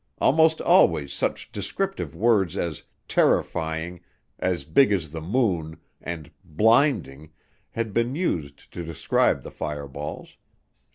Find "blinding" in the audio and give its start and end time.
6.43-7.29